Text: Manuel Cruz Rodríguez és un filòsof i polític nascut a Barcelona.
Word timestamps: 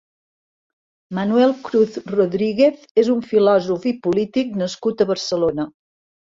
Manuel 1.17 1.53
Cruz 1.67 1.99
Rodríguez 2.13 2.87
és 3.03 3.11
un 3.17 3.21
filòsof 3.33 3.87
i 3.93 3.95
polític 4.09 4.57
nascut 4.63 5.05
a 5.05 5.09
Barcelona. 5.13 5.69